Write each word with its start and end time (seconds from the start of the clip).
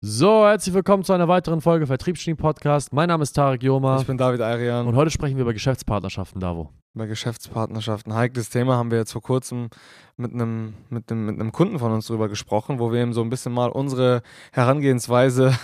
So, 0.00 0.46
herzlich 0.46 0.76
willkommen 0.76 1.02
zu 1.02 1.12
einer 1.12 1.26
weiteren 1.26 1.60
Folge 1.60 1.88
Vertriebsstream 1.88 2.36
Podcast. 2.36 2.92
Mein 2.92 3.08
Name 3.08 3.24
ist 3.24 3.32
Tarek 3.32 3.64
Joma 3.64 4.00
Ich 4.00 4.06
bin 4.06 4.16
David 4.16 4.40
Arian. 4.40 4.86
und 4.86 4.94
heute 4.94 5.10
sprechen 5.10 5.34
wir 5.34 5.42
über 5.42 5.52
Geschäftspartnerschaften, 5.52 6.40
Davo. 6.40 6.70
Bei 6.94 7.06
Geschäftspartnerschaften. 7.06 8.14
Heikles 8.14 8.48
Thema 8.48 8.76
haben 8.76 8.92
wir 8.92 8.98
jetzt 8.98 9.10
vor 9.10 9.22
kurzem 9.22 9.70
mit 10.16 10.32
einem, 10.32 10.74
mit, 10.88 11.10
einem, 11.10 11.26
mit 11.26 11.40
einem 11.40 11.50
Kunden 11.50 11.80
von 11.80 11.90
uns 11.90 12.06
drüber 12.06 12.28
gesprochen, 12.28 12.78
wo 12.78 12.92
wir 12.92 13.02
ihm 13.02 13.12
so 13.12 13.22
ein 13.22 13.28
bisschen 13.28 13.52
mal 13.52 13.70
unsere 13.70 14.22
Herangehensweise 14.52 15.58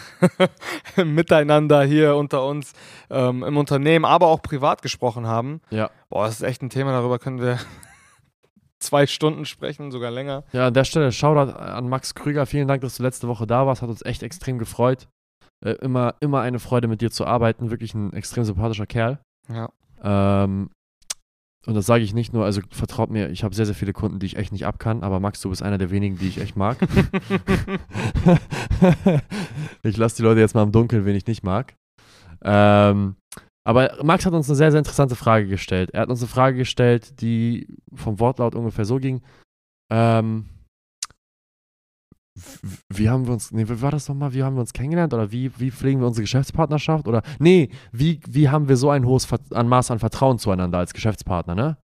miteinander 1.05 1.85
hier 1.85 2.17
unter 2.17 2.45
uns 2.45 2.73
ähm, 3.11 3.45
im 3.45 3.57
Unternehmen, 3.57 4.05
aber 4.05 4.27
auch 4.27 4.43
privat 4.43 4.83
gesprochen 4.83 5.29
haben. 5.29 5.61
Ja. 5.71 5.91
Boah, 6.09 6.27
das 6.27 6.41
ist 6.41 6.43
echt 6.43 6.61
ein 6.61 6.71
Thema, 6.71 6.91
darüber 6.91 7.21
können 7.21 7.41
wir 7.41 7.61
zwei 8.81 9.07
Stunden 9.07 9.45
sprechen, 9.45 9.91
sogar 9.91 10.11
länger. 10.11 10.45
Ja, 10.53 10.69
an 10.69 10.75
der 10.75 10.85
Stelle 10.85 11.13
Shoutout 11.13 11.53
an 11.53 11.89
Max 11.89 12.15
Krüger. 12.15 12.47
Vielen 12.47 12.69
Dank, 12.69 12.83
dass 12.83 12.97
du 12.97 13.03
letzte 13.03 13.29
Woche 13.29 13.47
da 13.47 13.67
warst. 13.67 13.83
Hat 13.83 13.89
uns 13.89 14.05
echt 14.05 14.23
extrem 14.23 14.59
gefreut. 14.59 15.09
Äh, 15.65 15.73
immer, 15.83 16.15
immer 16.21 16.41
eine 16.41 16.59
Freude, 16.59 16.89
mit 16.89 17.01
dir 17.01 17.11
zu 17.11 17.27
arbeiten. 17.27 17.71
Wirklich 17.71 17.95
ein 17.95 18.13
extrem 18.13 18.45
sympathischer 18.45 18.87
Kerl. 18.87 19.19
Ja. 19.49 19.71
Ähm, 20.03 20.71
und 21.67 21.75
das 21.75 21.87
sage 21.87 22.05
ich 22.05 22.13
nicht 22.13 22.35
nur, 22.35 22.45
also 22.45 22.61
vertraut 22.71 23.11
mir, 23.11 23.31
ich 23.31 23.43
habe 23.43 23.55
sehr, 23.55 23.65
sehr 23.65 23.75
viele 23.75 23.95
Kunden, 23.95 24.19
die 24.19 24.27
ich 24.27 24.37
echt 24.37 24.53
nicht 24.53 24.67
abkann, 24.67 25.03
aber 25.03 25.19
Max, 25.19 25.41
du 25.41 25.49
bist 25.49 25.63
einer 25.63 25.79
der 25.79 25.91
wenigen, 25.91 26.19
die 26.19 26.29
ich 26.29 26.39
echt 26.39 26.57
mag. 26.57 26.77
ich 29.83 29.97
lasse 29.97 30.17
die 30.17 30.23
Leute 30.23 30.41
jetzt 30.41 30.55
mal 30.55 30.63
im 30.63 30.73
Dunkeln, 30.73 31.07
wen 31.07 31.17
ich 31.17 31.27
nicht 31.27 31.43
mag. 31.43 31.75
Ähm, 32.43 33.17
aber 33.67 34.05
Max 34.05 34.27
hat 34.27 34.35
uns 34.35 34.49
eine 34.49 34.57
sehr, 34.57 34.71
sehr 34.71 34.79
interessante 34.79 35.17
Frage 35.17 35.47
gestellt. 35.47 35.91
Er 35.93 36.03
hat 36.03 36.11
uns 36.11 36.21
eine 36.21 36.29
Frage 36.29 36.59
gestellt, 36.59 37.21
die 37.21 37.67
vom 37.95 38.21
Wortlaut 38.21 38.55
ungefähr 38.55 38.85
so 38.85 38.97
ging. 38.97 39.23
Ähm, 39.91 40.47
wie 42.93 43.09
haben 43.09 43.27
wir 43.27 43.33
uns, 43.33 43.53
nee, 43.53 43.69
wie 43.69 43.81
war 43.81 43.93
das 43.93 44.09
nochmal, 44.09 44.35
wie 44.35 44.43
haben 44.43 44.57
wir 44.57 44.61
uns 44.61 44.73
kennengelernt 44.73 45.15
oder 45.15 45.31
wie, 45.31 45.53
wie 45.59 45.71
pflegen 45.71 46.01
wir 46.01 46.09
unsere 46.09 46.25
Geschäftspartnerschaft 46.25 47.07
oder, 47.07 47.23
nee, 47.39 47.71
wie, 47.93 48.21
wie 48.29 48.49
haben 48.49 48.69
wir 48.69 48.77
so 48.77 48.91
ein 48.91 49.07
hohes 49.07 49.25
Ver 49.25 49.39
an 49.51 49.69
Maß 49.69 49.93
an 49.93 50.01
Vertrauen 50.01 50.39
zueinander 50.39 50.79
als 50.79 50.93
Geschäftspartner, 50.93 51.55
ne? 51.55 51.79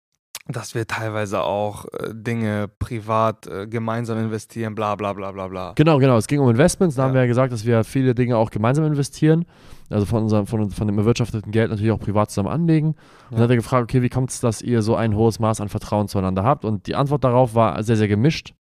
Dass 0.50 0.74
wir 0.74 0.86
teilweise 0.86 1.42
auch 1.42 1.84
äh, 1.92 2.14
Dinge 2.14 2.68
privat 2.78 3.46
äh, 3.46 3.66
gemeinsam 3.66 4.16
investieren, 4.18 4.74
bla 4.74 4.94
bla 4.96 5.12
bla 5.12 5.30
bla 5.30 5.46
bla. 5.48 5.72
Genau, 5.76 5.98
genau, 5.98 6.16
es 6.16 6.26
ging 6.26 6.40
um 6.40 6.48
Investments, 6.48 6.96
da 6.96 7.02
haben 7.02 7.10
Ja. 7.10 7.14
wir 7.16 7.20
ja 7.22 7.26
gesagt, 7.26 7.52
dass 7.52 7.66
wir 7.66 7.84
viele 7.84 8.14
Dinge 8.14 8.38
auch 8.38 8.50
gemeinsam 8.50 8.86
investieren, 8.86 9.44
also 9.90 10.06
von, 10.06 10.22
unserem, 10.22 10.46
von, 10.46 10.70
von 10.70 10.86
dem 10.86 10.96
erwirtschafteten 10.98 11.52
Geld 11.52 11.68
natürlich 11.70 11.92
auch 11.92 12.00
privat 12.00 12.30
zusammen 12.30 12.48
anlegen. 12.48 12.88
Und 12.88 12.96
dann 13.32 13.38
Ja. 13.40 13.44
hat 13.44 13.50
er 13.50 13.56
gefragt, 13.56 13.82
okay, 13.84 14.00
wie 14.00 14.08
kommt 14.08 14.30
es, 14.30 14.40
dass 14.40 14.62
ihr 14.62 14.80
so 14.80 14.96
ein 14.96 15.14
hohes 15.14 15.38
Maß 15.38 15.60
an 15.60 15.68
Vertrauen 15.68 16.08
zueinander 16.08 16.44
habt? 16.44 16.64
Und 16.64 16.86
die 16.86 16.94
Antwort 16.94 17.24
darauf 17.24 17.54
war 17.54 17.82
sehr, 17.82 17.96
sehr 17.96 18.08
gemischt. 18.08 18.54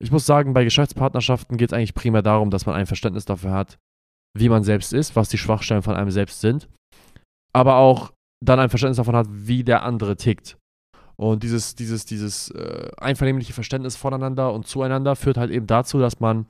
Ich 0.00 0.12
muss 0.12 0.26
sagen, 0.26 0.52
bei 0.54 0.62
Geschäftspartnerschaften 0.62 1.56
geht 1.56 1.70
es 1.70 1.72
eigentlich 1.72 1.94
primär 1.94 2.22
darum, 2.22 2.50
dass 2.50 2.66
man 2.66 2.76
ein 2.76 2.86
Verständnis 2.86 3.24
dafür 3.24 3.50
hat, 3.52 3.78
wie 4.38 4.48
man 4.48 4.62
selbst 4.62 4.92
ist, 4.92 5.16
was 5.16 5.28
die 5.28 5.38
Schwachstellen 5.38 5.82
von 5.82 5.96
einem 5.96 6.10
selbst 6.12 6.40
sind, 6.40 6.68
aber 7.52 7.76
auch 7.76 8.12
dann 8.44 8.60
ein 8.60 8.68
Verständnis 8.68 8.98
davon 8.98 9.16
hat, 9.16 9.26
wie 9.30 9.64
der 9.64 9.82
andere 9.84 10.16
tickt. 10.16 10.56
Und 11.16 11.42
dieses, 11.42 11.74
dieses, 11.74 12.06
dieses 12.06 12.50
äh, 12.50 12.90
einvernehmliche 12.96 13.52
Verständnis 13.52 13.96
voneinander 13.96 14.52
und 14.52 14.66
zueinander 14.66 15.16
führt 15.16 15.36
halt 15.36 15.50
eben 15.50 15.66
dazu, 15.66 15.98
dass 15.98 16.20
man 16.20 16.46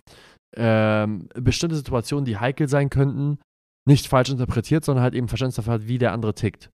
ähm, 0.57 1.29
bestimmte 1.35 1.77
Situationen, 1.77 2.25
die 2.25 2.39
heikel 2.39 2.69
sein 2.69 2.91
könnten, 2.91 3.39
nicht 3.87 4.09
falsch 4.09 4.31
interpretiert, 4.31 4.85
sondern 4.85 5.03
halt 5.03 5.15
eben 5.15 5.29
Verständnis 5.29 5.57
dafür 5.57 5.75
hat, 5.75 5.89
wie 5.89 5.99
der 5.99 6.13
andere 6.13 6.35
tickt. 6.35 6.71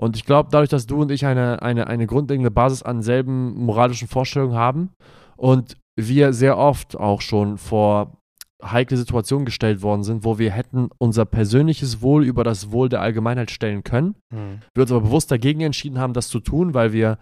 Und 0.00 0.16
ich 0.16 0.24
glaube, 0.24 0.50
dadurch, 0.52 0.68
dass 0.68 0.86
du 0.86 1.00
und 1.00 1.10
ich 1.10 1.24
eine, 1.26 1.62
eine, 1.62 1.86
eine 1.86 2.06
grundlegende 2.06 2.50
Basis 2.50 2.82
an 2.82 3.02
selben 3.02 3.54
moralischen 3.54 4.08
Vorstellungen 4.08 4.54
haben 4.54 4.90
und 5.36 5.76
wir 5.98 6.32
sehr 6.32 6.58
oft 6.58 6.96
auch 6.96 7.22
schon 7.22 7.56
vor 7.56 8.18
heikle 8.62 8.96
Situationen 8.96 9.44
gestellt 9.44 9.82
worden 9.82 10.02
sind, 10.02 10.24
wo 10.24 10.38
wir 10.38 10.50
hätten 10.50 10.88
unser 10.98 11.24
persönliches 11.24 12.00
Wohl 12.00 12.24
über 12.24 12.42
das 12.44 12.70
Wohl 12.70 12.88
der 12.88 13.00
Allgemeinheit 13.02 13.50
stellen 13.50 13.84
können, 13.84 14.16
Hm. 14.32 14.60
wir 14.74 14.82
uns 14.82 14.90
aber 14.92 15.02
bewusst 15.02 15.30
dagegen 15.30 15.60
entschieden 15.60 15.98
haben, 15.98 16.14
das 16.14 16.28
zu 16.28 16.40
tun, 16.40 16.72
weil 16.74 16.92
wir, 16.92 17.18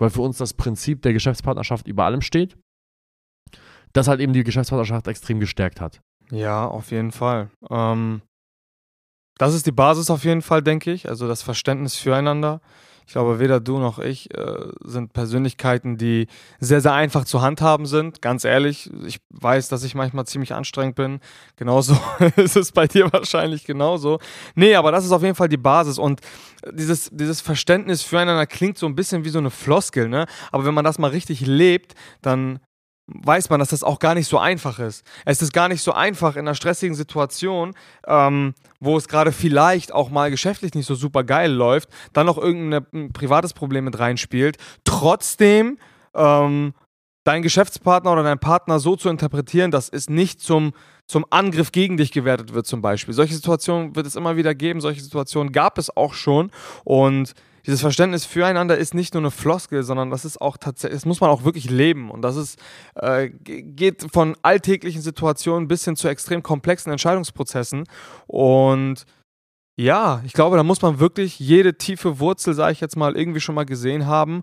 weil 0.00 0.10
für 0.10 0.22
uns 0.22 0.38
das 0.38 0.54
Prinzip 0.54 1.02
der 1.02 1.12
Geschäftspartnerschaft 1.12 1.86
über 1.86 2.04
allem 2.04 2.22
steht, 2.22 2.56
das 3.92 4.08
halt 4.08 4.20
eben 4.20 4.32
die 4.32 4.44
Geschäftspartnerschaft 4.44 5.06
extrem 5.08 5.40
gestärkt 5.40 5.80
hat. 5.80 6.00
Ja, 6.30 6.66
auf 6.66 6.90
jeden 6.92 7.10
Fall. 7.10 7.50
Ähm, 7.70 8.22
das 9.38 9.54
ist 9.54 9.66
die 9.66 9.72
Basis 9.72 10.10
auf 10.10 10.24
jeden 10.24 10.42
Fall, 10.42 10.62
denke 10.62 10.92
ich. 10.92 11.08
Also 11.08 11.26
das 11.26 11.42
Verständnis 11.42 11.96
füreinander. 11.96 12.60
Ich 13.10 13.14
glaube, 13.14 13.40
weder 13.40 13.58
du 13.58 13.80
noch 13.80 13.98
ich 13.98 14.32
äh, 14.38 14.68
sind 14.84 15.12
Persönlichkeiten, 15.12 15.96
die 15.96 16.28
sehr, 16.60 16.80
sehr 16.80 16.92
einfach 16.92 17.24
zu 17.24 17.42
handhaben 17.42 17.84
sind. 17.84 18.22
Ganz 18.22 18.44
ehrlich, 18.44 18.88
ich 19.04 19.18
weiß, 19.30 19.68
dass 19.68 19.82
ich 19.82 19.96
manchmal 19.96 20.26
ziemlich 20.26 20.54
anstrengend 20.54 20.94
bin. 20.94 21.18
Genauso 21.56 21.98
ist 22.36 22.54
es 22.54 22.70
bei 22.70 22.86
dir 22.86 23.12
wahrscheinlich 23.12 23.64
genauso. 23.64 24.20
Nee, 24.54 24.76
aber 24.76 24.92
das 24.92 25.04
ist 25.04 25.10
auf 25.10 25.24
jeden 25.24 25.34
Fall 25.34 25.48
die 25.48 25.56
Basis. 25.56 25.98
Und 25.98 26.20
dieses, 26.70 27.10
dieses 27.12 27.40
Verständnis 27.40 28.02
füreinander 28.02 28.46
klingt 28.46 28.78
so 28.78 28.86
ein 28.86 28.94
bisschen 28.94 29.24
wie 29.24 29.30
so 29.30 29.40
eine 29.40 29.50
Floskel, 29.50 30.08
ne? 30.08 30.26
Aber 30.52 30.64
wenn 30.64 30.74
man 30.74 30.84
das 30.84 31.00
mal 31.00 31.10
richtig 31.10 31.44
lebt, 31.44 31.96
dann 32.22 32.60
weiß 33.12 33.50
man, 33.50 33.60
dass 33.60 33.70
das 33.70 33.82
auch 33.82 33.98
gar 33.98 34.14
nicht 34.14 34.28
so 34.28 34.38
einfach 34.38 34.78
ist. 34.78 35.04
Es 35.24 35.42
ist 35.42 35.52
gar 35.52 35.68
nicht 35.68 35.82
so 35.82 35.92
einfach 35.92 36.36
in 36.36 36.40
einer 36.40 36.54
stressigen 36.54 36.94
Situation, 36.94 37.74
ähm, 38.06 38.54
wo 38.78 38.96
es 38.96 39.08
gerade 39.08 39.32
vielleicht 39.32 39.92
auch 39.92 40.10
mal 40.10 40.30
geschäftlich 40.30 40.74
nicht 40.74 40.86
so 40.86 40.94
super 40.94 41.24
geil 41.24 41.50
läuft, 41.50 41.88
dann 42.12 42.26
noch 42.26 42.38
irgendein 42.38 42.86
ein 42.92 43.12
privates 43.12 43.52
Problem 43.52 43.84
mit 43.84 43.98
reinspielt, 43.98 44.56
trotzdem 44.84 45.78
ähm, 46.14 46.72
deinen 47.24 47.42
Geschäftspartner 47.42 48.12
oder 48.12 48.22
deinen 48.22 48.38
Partner 48.38 48.78
so 48.78 48.96
zu 48.96 49.08
interpretieren, 49.08 49.70
dass 49.70 49.88
es 49.88 50.08
nicht 50.08 50.40
zum, 50.40 50.72
zum 51.06 51.26
Angriff 51.30 51.72
gegen 51.72 51.96
dich 51.96 52.12
gewertet 52.12 52.54
wird 52.54 52.66
zum 52.66 52.80
Beispiel. 52.80 53.14
Solche 53.14 53.34
Situationen 53.34 53.94
wird 53.94 54.06
es 54.06 54.16
immer 54.16 54.36
wieder 54.36 54.54
geben, 54.54 54.80
solche 54.80 55.02
Situationen 55.02 55.52
gab 55.52 55.78
es 55.78 55.94
auch 55.96 56.14
schon 56.14 56.50
und 56.84 57.34
dieses 57.66 57.80
Verständnis 57.80 58.24
füreinander 58.24 58.76
ist 58.76 58.94
nicht 58.94 59.14
nur 59.14 59.22
eine 59.22 59.30
Floskel, 59.30 59.82
sondern 59.82 60.10
das 60.10 60.24
ist 60.24 60.40
auch 60.40 60.56
tatsächlich, 60.56 60.96
das 60.98 61.06
muss 61.06 61.20
man 61.20 61.30
auch 61.30 61.44
wirklich 61.44 61.70
leben. 61.70 62.10
Und 62.10 62.22
das 62.22 62.36
ist, 62.36 62.58
äh, 62.94 63.28
ge- 63.30 63.62
geht 63.62 64.06
von 64.12 64.36
alltäglichen 64.42 65.02
Situationen 65.02 65.68
bis 65.68 65.84
hin 65.84 65.96
zu 65.96 66.08
extrem 66.08 66.42
komplexen 66.42 66.90
Entscheidungsprozessen. 66.92 67.84
Und 68.26 69.04
ja, 69.76 70.22
ich 70.26 70.32
glaube, 70.32 70.56
da 70.56 70.62
muss 70.62 70.82
man 70.82 71.00
wirklich 71.00 71.38
jede 71.38 71.76
tiefe 71.78 72.18
Wurzel, 72.18 72.54
sage 72.54 72.72
ich 72.72 72.80
jetzt 72.80 72.96
mal, 72.96 73.16
irgendwie 73.16 73.40
schon 73.40 73.54
mal 73.54 73.64
gesehen 73.66 74.06
haben 74.06 74.42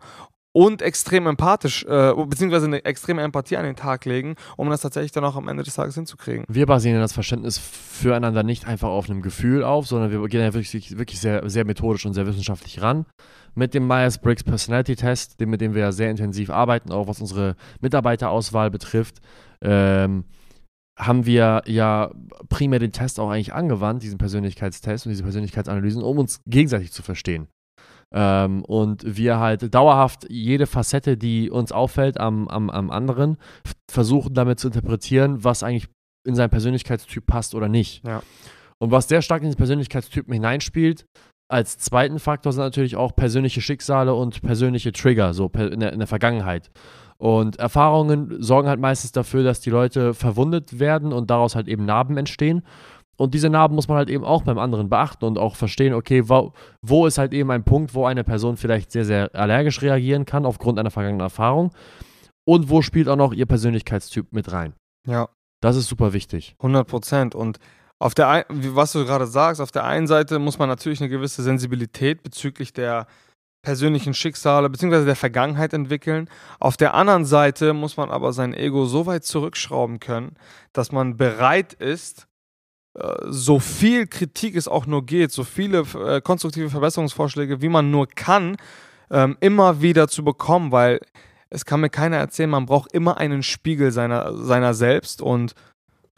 und 0.58 0.82
extrem 0.82 1.28
empathisch, 1.28 1.86
äh, 1.86 2.14
beziehungsweise 2.16 2.66
eine 2.66 2.84
extreme 2.84 3.22
Empathie 3.22 3.58
an 3.58 3.64
den 3.64 3.76
Tag 3.76 4.06
legen, 4.06 4.34
um 4.56 4.72
das 4.72 4.82
tatsächlich 4.82 5.12
dann 5.12 5.24
auch 5.24 5.36
am 5.36 5.48
Ende 5.48 5.62
des 5.62 5.76
Tages 5.76 5.94
hinzukriegen. 5.94 6.46
Wir 6.48 6.66
basieren 6.66 7.00
das 7.00 7.14
Verständnis 7.14 7.60
füreinander 7.60 8.42
nicht 8.42 8.66
einfach 8.66 8.90
auf 8.90 9.08
einem 9.08 9.22
Gefühl 9.22 9.64
auf, 9.64 9.86
sondern 9.86 10.10
wir 10.10 10.28
gehen 10.28 10.42
ja 10.42 10.56
wirklich, 10.56 10.98
wirklich 10.98 11.22
sehr, 11.22 11.48
sehr 11.48 11.64
methodisch 11.64 12.08
und 12.08 12.16
sehr 12.16 12.26
wissenschaftlich 12.26 12.82
ran. 12.82 13.06
Mit 13.54 13.76
dem 13.76 13.86
Myers-Briggs 13.86 14.44
Personality 14.44 14.96
Test, 14.96 15.40
mit 15.40 15.62
dem 15.62 15.76
wir 15.76 15.82
ja 15.82 15.92
sehr 15.92 16.10
intensiv 16.10 16.50
arbeiten, 16.50 16.92
auch 16.92 17.08
was 17.08 17.22
unsere 17.22 17.56
Mitarbeiterauswahl 17.82 18.72
betrifft, 18.72 19.18
ähm, 19.62 20.24
haben 20.98 21.28
wir 21.28 21.62
ja 21.68 22.10
primär 22.50 22.80
den 22.80 22.94
Test 22.94 23.20
auch 23.20 23.30
eigentlich 23.30 23.54
angewandt, 23.54 24.02
diesen 24.02 24.18
Persönlichkeitstest 24.18 25.06
und 25.06 25.12
diese 25.12 25.22
Persönlichkeitsanalysen, 25.22 26.02
um 26.02 26.18
uns 26.18 26.42
gegenseitig 26.48 26.92
zu 26.92 27.04
verstehen. 27.04 27.48
Ähm, 28.14 28.64
und 28.64 29.18
wir 29.18 29.40
halt 29.40 29.74
dauerhaft 29.74 30.28
jede 30.30 30.66
Facette, 30.66 31.18
die 31.18 31.50
uns 31.50 31.72
auffällt 31.72 32.20
am, 32.20 32.48
am, 32.48 32.70
am 32.70 32.90
anderen, 32.90 33.38
versuchen 33.90 34.34
damit 34.34 34.60
zu 34.60 34.68
interpretieren, 34.68 35.44
was 35.44 35.64
eigentlich 35.64 35.88
in 36.26 36.36
seinen 36.36 36.50
Persönlichkeitstyp 36.50 37.26
passt 37.26 37.56
oder 37.56 37.68
nicht. 37.68 38.06
Ja. 38.06 38.22
Und 38.80 38.92
was 38.92 39.08
sehr 39.08 39.22
stark 39.22 39.42
in 39.42 39.50
den 39.50 39.58
Persönlichkeitstypen 39.58 40.34
hineinspielt, 40.34 41.06
als 41.50 41.78
zweiten 41.78 42.20
Faktor 42.20 42.52
sind 42.52 42.64
natürlich 42.64 42.96
auch 42.96 43.16
persönliche 43.16 43.62
Schicksale 43.62 44.14
und 44.14 44.42
persönliche 44.42 44.92
Trigger, 44.92 45.34
so 45.34 45.50
in, 45.56 45.80
der, 45.80 45.94
in 45.94 46.00
der 46.00 46.08
Vergangenheit. 46.08 46.70
Und 47.18 47.58
Erfahrungen 47.58 48.42
sorgen 48.44 48.68
halt 48.68 48.80
meistens 48.80 49.12
dafür, 49.12 49.44
dass 49.44 49.62
die 49.62 49.72
Leute 49.72 50.14
verwundet 50.14 50.80
werden 50.80 51.14
und 51.14 51.32
daraus 51.32 51.56
halt 51.56 51.68
eben 51.68 51.86
Narben 51.86 52.18
entstehen. 52.18 52.64
Und 53.18 53.34
diese 53.34 53.50
Narben 53.50 53.76
muss 53.76 53.88
man 53.88 53.98
halt 53.98 54.10
eben 54.10 54.24
auch 54.24 54.44
beim 54.44 54.60
anderen 54.60 54.90
beachten 54.90 55.26
und 55.26 55.38
auch 55.38 55.56
verstehen, 55.56 55.94
okay, 55.94 56.30
wo, 56.30 56.54
wo 56.82 57.08
ist 57.08 57.18
halt 57.18 57.34
eben 57.34 57.50
ein 57.52 57.64
Punkt, 57.64 57.94
wo 57.96 58.06
eine 58.06 58.24
Person 58.24 58.58
vielleicht 58.58 58.92
sehr, 58.92 59.06
sehr 59.06 59.34
allergisch 59.34 59.82
reagieren 59.82 60.26
kann 60.26 60.46
aufgrund 60.46 60.78
einer 60.80 60.92
vergangenen 60.92 61.22
Erfahrung 61.22 61.72
und 62.48 62.70
wo 62.70 62.82
spielt 62.82 63.10
auch 63.10 63.16
noch 63.16 63.34
ihr 63.34 63.46
Persönlichkeitstyp 63.48 64.32
mit 64.32 64.52
rein. 64.52 64.74
Ja. 65.08 65.30
Das 65.62 65.76
ist 65.76 65.88
super 65.88 66.14
wichtig. 66.14 66.56
100 66.60 66.88
Prozent. 66.88 67.34
Und 67.34 67.58
auf 68.00 68.14
der, 68.14 68.30
ein, 68.30 68.44
wie- 68.52 68.76
was 68.76 68.92
du 68.92 69.04
gerade 69.06 69.26
sagst, 69.26 69.60
auf 69.60 69.72
der 69.72 69.86
einen 69.86 70.06
Seite 70.06 70.38
muss 70.38 70.60
man 70.60 70.70
natürlich 70.70 71.02
eine 71.02 71.10
gewisse 71.10 71.42
Sensibilität 71.42 72.22
bezüglich 72.22 72.72
der 72.74 73.08
persönlichen 73.66 74.14
Schicksale 74.14 74.70
bzw. 74.70 75.04
der 75.06 75.16
Vergangenheit 75.16 75.74
entwickeln. 75.74 76.30
Auf 76.60 76.78
der 76.78 76.94
anderen 76.94 77.26
Seite 77.26 77.74
muss 77.74 77.98
man 77.98 78.12
aber 78.12 78.32
sein 78.32 78.54
Ego 78.54 78.86
so 78.86 79.08
weit 79.08 79.26
zurückschrauben 79.26 80.00
können, 80.00 80.36
dass 80.74 80.92
man 80.92 81.18
bereit 81.18 81.74
ist, 81.74 82.27
so 83.30 83.60
viel 83.60 84.08
Kritik 84.08 84.56
es 84.56 84.68
auch 84.68 84.86
nur 84.88 85.06
geht, 85.06 85.32
so 85.32 85.44
viele 85.44 85.84
äh, 86.06 86.22
konstruktive 86.22 86.70
Verbesserungsvorschläge, 86.70 87.62
wie 87.62 87.70
man 87.70 87.92
nur 87.92 88.08
kann, 88.08 88.58
ähm, 89.12 89.38
immer 89.40 89.82
wieder 89.82 90.08
zu 90.08 90.24
bekommen, 90.24 90.72
weil 90.72 91.00
es 91.50 91.66
kann 91.66 91.80
mir 91.80 91.90
keiner 91.90 92.18
erzählen, 92.18 92.50
man 92.50 92.66
braucht 92.66 92.92
immer 92.94 93.18
einen 93.18 93.44
Spiegel 93.44 93.92
seiner, 93.92 94.36
seiner 94.36 94.74
selbst 94.74 95.22
und 95.22 95.54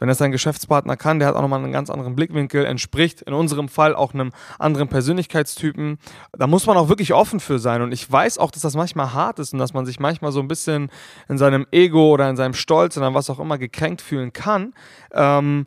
Wenn 0.00 0.08
das 0.08 0.22
ein 0.22 0.32
Geschäftspartner 0.32 0.96
kann, 0.96 1.18
der 1.18 1.28
hat 1.28 1.36
auch 1.36 1.42
nochmal 1.42 1.62
einen 1.62 1.72
ganz 1.72 1.90
anderen 1.90 2.16
Blickwinkel, 2.16 2.64
entspricht 2.64 3.20
in 3.20 3.34
unserem 3.34 3.68
Fall 3.68 3.94
auch 3.94 4.14
einem 4.14 4.32
anderen 4.58 4.88
Persönlichkeitstypen. 4.88 5.98
Da 6.32 6.46
muss 6.46 6.66
man 6.66 6.78
auch 6.78 6.88
wirklich 6.88 7.12
offen 7.12 7.38
für 7.38 7.58
sein. 7.58 7.82
Und 7.82 7.92
ich 7.92 8.10
weiß 8.10 8.38
auch, 8.38 8.50
dass 8.50 8.62
das 8.62 8.74
manchmal 8.74 9.12
hart 9.12 9.38
ist 9.38 9.52
und 9.52 9.58
dass 9.58 9.74
man 9.74 9.84
sich 9.84 10.00
manchmal 10.00 10.32
so 10.32 10.40
ein 10.40 10.48
bisschen 10.48 10.90
in 11.28 11.36
seinem 11.36 11.66
Ego 11.70 12.12
oder 12.12 12.30
in 12.30 12.36
seinem 12.36 12.54
Stolz 12.54 12.96
oder 12.96 13.12
was 13.12 13.28
auch 13.28 13.38
immer 13.38 13.58
gekränkt 13.58 14.00
fühlen 14.00 14.32
kann. 14.32 14.72
Ähm, 15.12 15.66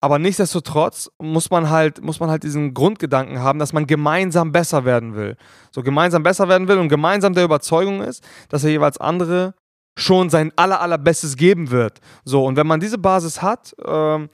aber 0.00 0.18
nichtsdestotrotz 0.18 1.10
muss 1.20 1.50
man 1.50 1.70
halt, 1.70 2.02
muss 2.02 2.20
man 2.20 2.30
halt 2.30 2.42
diesen 2.42 2.74
Grundgedanken 2.74 3.40
haben, 3.40 3.58
dass 3.58 3.72
man 3.72 3.86
gemeinsam 3.86 4.52
besser 4.52 4.84
werden 4.84 5.14
will. 5.14 5.36
So 5.72 5.82
gemeinsam 5.82 6.22
besser 6.22 6.48
werden 6.48 6.68
will 6.68 6.78
und 6.78 6.88
gemeinsam 6.88 7.34
der 7.34 7.44
Überzeugung 7.44 8.02
ist, 8.02 8.22
dass 8.48 8.64
er 8.64 8.70
jeweils 8.70 8.98
andere 8.98 9.54
schon 9.98 10.28
sein 10.28 10.52
aller, 10.56 10.80
allerbestes 10.80 11.36
geben 11.36 11.70
wird. 11.70 12.00
So, 12.24 12.44
und 12.44 12.56
wenn 12.56 12.66
man 12.66 12.80
diese 12.80 12.98
Basis 12.98 13.40
hat, 13.40 13.74
ähm, 13.84 14.28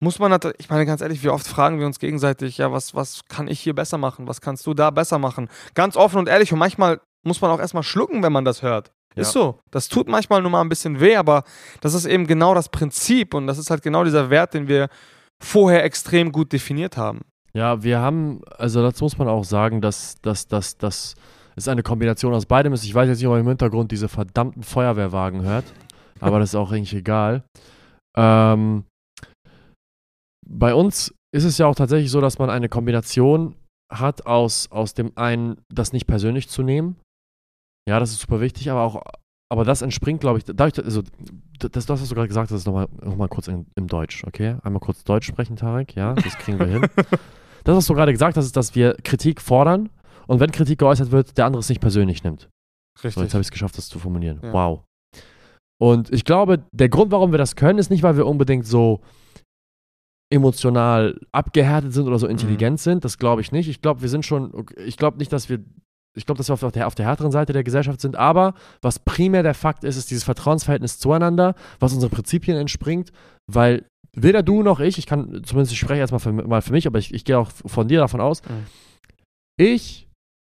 muss 0.00 0.18
man 0.18 0.30
natürlich, 0.30 0.60
ich 0.60 0.70
meine 0.70 0.86
ganz 0.86 1.00
ehrlich, 1.00 1.22
wie 1.24 1.30
oft 1.30 1.46
fragen 1.46 1.80
wir 1.80 1.86
uns 1.86 1.98
gegenseitig, 1.98 2.58
ja, 2.58 2.70
was, 2.70 2.94
was 2.94 3.24
kann 3.28 3.48
ich 3.48 3.58
hier 3.58 3.74
besser 3.74 3.98
machen? 3.98 4.28
Was 4.28 4.40
kannst 4.40 4.66
du 4.66 4.74
da 4.74 4.90
besser 4.90 5.18
machen? 5.18 5.48
Ganz 5.74 5.96
offen 5.96 6.18
und 6.18 6.28
ehrlich 6.28 6.52
und 6.52 6.58
manchmal 6.58 7.00
muss 7.24 7.40
man 7.40 7.50
auch 7.50 7.58
erstmal 7.58 7.82
schlucken, 7.82 8.22
wenn 8.22 8.32
man 8.32 8.44
das 8.44 8.62
hört. 8.62 8.92
Ja. 9.14 9.22
Ist 9.22 9.32
so. 9.32 9.58
Das 9.70 9.88
tut 9.88 10.08
manchmal 10.08 10.42
nur 10.42 10.50
mal 10.50 10.60
ein 10.60 10.68
bisschen 10.68 11.00
weh, 11.00 11.16
aber 11.16 11.44
das 11.80 11.94
ist 11.94 12.06
eben 12.06 12.26
genau 12.26 12.54
das 12.54 12.68
Prinzip 12.68 13.34
und 13.34 13.46
das 13.46 13.58
ist 13.58 13.70
halt 13.70 13.82
genau 13.82 14.04
dieser 14.04 14.30
Wert, 14.30 14.54
den 14.54 14.68
wir 14.68 14.88
vorher 15.42 15.84
extrem 15.84 16.32
gut 16.32 16.52
definiert 16.52 16.96
haben. 16.96 17.22
Ja, 17.52 17.82
wir 17.82 18.00
haben, 18.00 18.42
also 18.56 18.82
dazu 18.82 19.04
muss 19.04 19.18
man 19.18 19.28
auch 19.28 19.44
sagen, 19.44 19.80
dass, 19.80 20.20
dass, 20.20 20.46
dass, 20.46 20.76
dass 20.76 21.14
es 21.56 21.68
eine 21.68 21.82
Kombination 21.82 22.34
aus 22.34 22.46
beidem 22.46 22.72
ist. 22.72 22.84
Ich 22.84 22.94
weiß 22.94 23.08
jetzt 23.08 23.18
nicht, 23.18 23.26
ob 23.26 23.32
man 23.32 23.40
im 23.40 23.48
Hintergrund 23.48 23.90
diese 23.90 24.08
verdammten 24.08 24.62
Feuerwehrwagen 24.62 25.42
hört, 25.42 25.64
aber 26.20 26.38
das 26.38 26.50
ist 26.50 26.54
auch 26.54 26.70
eigentlich 26.70 26.94
egal. 26.94 27.42
Ähm, 28.16 28.84
bei 30.46 30.74
uns 30.74 31.14
ist 31.34 31.44
es 31.44 31.58
ja 31.58 31.66
auch 31.66 31.74
tatsächlich 31.74 32.10
so, 32.10 32.20
dass 32.20 32.38
man 32.38 32.50
eine 32.50 32.68
Kombination 32.68 33.54
hat 33.92 34.26
aus, 34.26 34.70
aus 34.70 34.94
dem 34.94 35.12
einen, 35.16 35.60
das 35.72 35.92
nicht 35.92 36.06
persönlich 36.06 36.48
zu 36.48 36.62
nehmen. 36.62 36.96
Ja, 37.88 37.98
das 37.98 38.10
ist 38.10 38.20
super 38.20 38.40
wichtig, 38.40 38.70
aber 38.70 38.82
auch, 38.82 39.02
aber 39.50 39.64
das 39.64 39.82
entspringt, 39.82 40.20
glaube 40.20 40.38
ich, 40.38 40.44
dadurch, 40.44 40.84
also 40.84 41.02
das, 41.58 41.86
das, 41.86 41.88
was 41.88 42.08
du 42.08 42.14
gerade 42.14 42.28
gesagt 42.28 42.50
hast, 42.50 42.66
nochmal 42.66 42.86
noch 43.02 43.16
mal 43.16 43.28
kurz 43.28 43.48
in, 43.48 43.66
im 43.76 43.86
Deutsch, 43.86 44.24
okay? 44.24 44.56
Einmal 44.62 44.80
kurz 44.80 45.04
Deutsch 45.04 45.26
sprechen, 45.26 45.56
Tarek, 45.56 45.94
ja, 45.94 46.14
das 46.14 46.36
kriegen 46.38 46.58
wir 46.58 46.66
hin. 46.66 46.86
Das, 47.64 47.76
was 47.76 47.86
du 47.86 47.92
gerade 47.92 48.12
gesagt 48.12 48.36
hast, 48.38 48.46
ist, 48.46 48.56
dass 48.56 48.74
wir 48.74 48.96
Kritik 49.02 49.42
fordern 49.42 49.90
und 50.26 50.40
wenn 50.40 50.52
Kritik 50.52 50.78
geäußert 50.78 51.10
wird, 51.10 51.36
der 51.36 51.44
andere 51.44 51.60
es 51.60 51.68
nicht 51.68 51.82
persönlich 51.82 52.24
nimmt. 52.24 52.48
Richtig. 52.96 53.14
So, 53.14 53.20
jetzt 53.20 53.34
habe 53.34 53.42
ich 53.42 53.48
es 53.48 53.50
geschafft, 53.50 53.76
das 53.76 53.88
zu 53.88 53.98
formulieren. 53.98 54.40
Ja. 54.42 54.52
Wow. 54.54 54.84
Und 55.78 56.10
ich 56.10 56.24
glaube, 56.24 56.64
der 56.72 56.88
Grund, 56.88 57.12
warum 57.12 57.32
wir 57.32 57.36
das 57.36 57.56
können, 57.56 57.78
ist 57.78 57.90
nicht, 57.90 58.02
weil 58.02 58.16
wir 58.16 58.26
unbedingt 58.26 58.64
so 58.64 59.00
emotional 60.32 61.18
abgehärtet 61.30 61.92
sind 61.92 62.06
oder 62.06 62.18
so 62.18 62.26
intelligent 62.26 62.74
mhm. 62.74 62.82
sind. 62.82 63.04
Das 63.04 63.18
glaube 63.18 63.42
ich 63.42 63.52
nicht. 63.52 63.68
Ich 63.68 63.82
glaube, 63.82 64.00
wir 64.02 64.08
sind 64.08 64.24
schon, 64.24 64.66
ich 64.76 64.96
glaube 64.96 65.18
nicht, 65.18 65.32
dass 65.32 65.48
wir, 65.50 65.58
ich 66.16 66.26
glaube, 66.26 66.38
dass 66.38 66.48
wir 66.48 66.54
auf 66.54 66.72
der, 66.72 66.86
auf 66.86 66.94
der 66.94 67.06
härteren 67.06 67.30
Seite 67.30 67.52
der 67.52 67.64
Gesellschaft 67.64 68.00
sind. 68.00 68.16
Aber 68.16 68.54
was 68.82 68.98
primär 68.98 69.42
der 69.42 69.54
Fakt 69.54 69.84
ist, 69.84 69.96
ist 69.96 70.10
dieses 70.10 70.24
Vertrauensverhältnis 70.24 70.98
zueinander, 70.98 71.54
was 71.78 71.92
unseren 71.92 72.10
Prinzipien 72.10 72.56
entspringt, 72.56 73.12
weil 73.46 73.84
weder 74.16 74.42
du 74.42 74.62
noch 74.62 74.80
ich, 74.80 74.98
ich 74.98 75.06
kann 75.06 75.42
zumindest, 75.44 75.72
ich 75.72 75.78
spreche 75.78 76.00
jetzt 76.00 76.10
mal 76.10 76.18
für, 76.18 76.32
mal 76.32 76.62
für 76.62 76.72
mich, 76.72 76.86
aber 76.86 76.98
ich, 76.98 77.14
ich 77.14 77.24
gehe 77.24 77.38
auch 77.38 77.50
von 77.50 77.88
dir 77.88 78.00
davon 78.00 78.20
aus, 78.20 78.42
mhm. 78.42 78.66
ich 79.56 80.08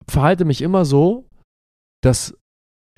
verhalte 0.08 0.46
mich 0.46 0.62
immer 0.62 0.86
so, 0.86 1.28
dass 2.04 2.36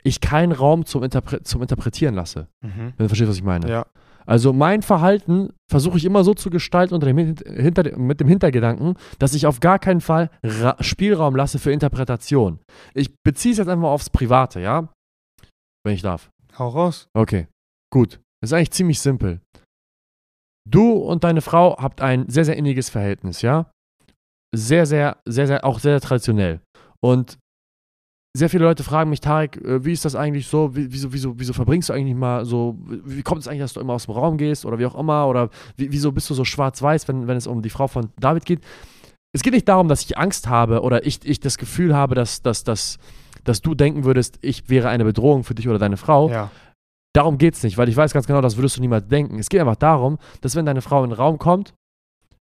ich 0.03 0.21
keinen 0.21 0.51
Raum 0.51 0.85
zum, 0.85 1.03
Interpre 1.03 1.43
zum 1.43 1.61
Interpretieren 1.61 2.15
lasse. 2.15 2.47
Mhm. 2.61 2.93
Wenn 2.97 3.05
du 3.05 3.07
verstehst, 3.07 3.29
was 3.29 3.37
ich 3.37 3.43
meine. 3.43 3.69
Ja. 3.69 3.85
Also 4.25 4.53
mein 4.53 4.81
Verhalten 4.81 5.53
versuche 5.69 5.97
ich 5.97 6.05
immer 6.05 6.23
so 6.23 6.33
zu 6.33 6.49
gestalten 6.49 6.93
unter 6.93 7.07
dem 7.07 7.17
hinter, 7.17 7.97
mit 7.97 8.19
dem 8.19 8.27
Hintergedanken, 8.27 8.95
dass 9.19 9.33
ich 9.33 9.45
auf 9.45 9.59
gar 9.59 9.79
keinen 9.79 10.01
Fall 10.01 10.29
Ra 10.43 10.75
Spielraum 10.79 11.35
lasse 11.35 11.59
für 11.59 11.71
Interpretation. 11.71 12.59
Ich 12.93 13.13
beziehe 13.23 13.51
es 13.53 13.57
jetzt 13.57 13.67
einfach 13.67 13.89
aufs 13.89 14.09
Private, 14.09 14.59
ja? 14.59 14.89
Wenn 15.85 15.95
ich 15.95 16.01
darf. 16.01 16.29
Hau 16.57 16.69
raus. 16.69 17.07
Okay, 17.13 17.47
gut. 17.91 18.19
Das 18.41 18.51
ist 18.51 18.53
eigentlich 18.53 18.71
ziemlich 18.71 18.99
simpel. 18.99 19.41
Du 20.69 20.93
und 20.93 21.23
deine 21.23 21.41
Frau 21.41 21.77
habt 21.77 22.01
ein 22.01 22.29
sehr, 22.29 22.45
sehr 22.45 22.55
inniges 22.55 22.89
Verhältnis, 22.89 23.41
ja? 23.41 23.71
Sehr, 24.55 24.85
sehr, 24.85 25.17
sehr, 25.25 25.47
sehr, 25.47 25.65
auch 25.65 25.79
sehr, 25.79 25.93
sehr 25.93 26.07
traditionell. 26.07 26.61
Und 27.01 27.37
sehr 28.35 28.49
viele 28.49 28.65
Leute 28.65 28.83
fragen 28.83 29.11
mich, 29.11 29.21
Tarek, 29.21 29.57
äh, 29.57 29.85
wie 29.85 29.91
ist 29.91 30.05
das 30.05 30.15
eigentlich 30.15 30.47
so? 30.47 30.71
Wieso, 30.73 31.13
wieso, 31.13 31.39
wieso 31.39 31.53
verbringst 31.53 31.89
du 31.89 31.93
eigentlich 31.93 32.15
mal 32.15 32.45
so, 32.45 32.77
wie 32.87 33.21
kommt 33.21 33.41
es 33.41 33.47
eigentlich, 33.47 33.61
dass 33.61 33.73
du 33.73 33.79
immer 33.79 33.93
aus 33.93 34.05
dem 34.05 34.15
Raum 34.15 34.37
gehst 34.37 34.65
oder 34.65 34.79
wie 34.79 34.85
auch 34.87 34.95
immer? 34.95 35.27
Oder 35.27 35.49
wieso 35.77 36.11
bist 36.11 36.29
du 36.29 36.33
so 36.33 36.43
schwarz-weiß, 36.43 37.07
wenn, 37.07 37.27
wenn 37.27 37.37
es 37.37 37.45
um 37.45 37.61
die 37.61 37.69
Frau 37.69 37.87
von 37.87 38.09
David 38.19 38.45
geht? 38.45 38.61
Es 39.35 39.43
geht 39.43 39.53
nicht 39.53 39.67
darum, 39.67 39.87
dass 39.87 40.01
ich 40.01 40.17
Angst 40.17 40.47
habe 40.47 40.81
oder 40.81 41.05
ich, 41.05 41.19
ich 41.25 41.39
das 41.39 41.57
Gefühl 41.57 41.95
habe, 41.95 42.15
dass, 42.15 42.41
dass, 42.41 42.63
dass, 42.63 42.97
dass 43.43 43.61
du 43.61 43.75
denken 43.75 44.03
würdest, 44.03 44.39
ich 44.41 44.67
wäre 44.67 44.89
eine 44.89 45.05
Bedrohung 45.05 45.43
für 45.43 45.53
dich 45.53 45.67
oder 45.67 45.79
deine 45.79 45.97
Frau. 45.97 46.29
Ja. 46.29 46.51
Darum 47.13 47.37
geht 47.37 47.53
es 47.53 47.61
nicht, 47.61 47.77
weil 47.77 47.89
ich 47.89 47.95
weiß 47.95 48.13
ganz 48.13 48.25
genau, 48.25 48.41
das 48.41 48.57
würdest 48.57 48.77
du 48.77 48.81
niemals 48.81 49.07
denken. 49.07 49.37
Es 49.37 49.49
geht 49.49 49.61
einfach 49.61 49.75
darum, 49.75 50.17
dass 50.41 50.55
wenn 50.55 50.65
deine 50.65 50.81
Frau 50.81 51.03
in 51.03 51.11
den 51.11 51.15
Raum 51.15 51.37
kommt, 51.37 51.75